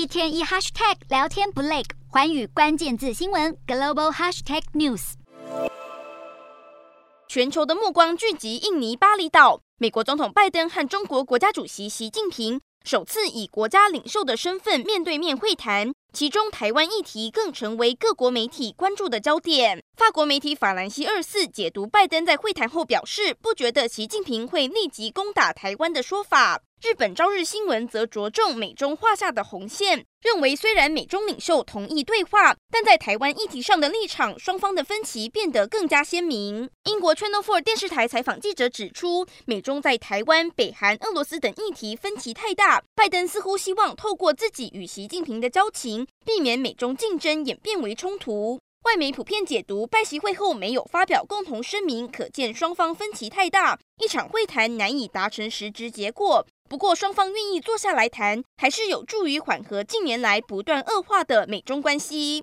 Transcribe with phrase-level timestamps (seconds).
[0.00, 5.12] 一天一 hashtag 聊天不累，寰宇关键字新闻 global hashtag news。
[7.28, 15.92] 全球的目光聚集印尼巴厘岛，美国总统拜登和中国国家主席习近平首次以国家领袖的身份面对面会谈。
[16.14, 19.82] 其中，台湾议题更成为各国媒体关注的焦点。
[19.98, 26.62] 法国媒体法兰西二四解读拜登在会谈后表示，不觉得习近平会立即攻打台湾的说法。
[26.82, 36.70] 日本朝日新闻则着重美中画下的红线，认为虽然美中领袖同意对话，但在台湾议题上的立场，双方的分歧变得更加鲜明。
[36.84, 46.06] 英国 Channel 4电视台采访记者指出，美中在台湾、北韩、俄罗斯等议题分歧太大，拜登似乎希望透过自己与习近平的交情。
[46.24, 48.58] 避免美中竞争演变为冲突。
[48.84, 56.46] 外媒普遍解读拜习会后没有发表共同声明，可见双方分歧太大，一场会谈难以达成实质结果。
[56.66, 62.38] 不过，双方愿意坐下来谈，还是有助于缓和近年来不断恶化的美中关系。